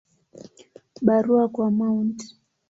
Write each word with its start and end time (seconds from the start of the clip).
Barua 1.05 1.47
kwa 1.49 1.71
Mt. 1.71 2.17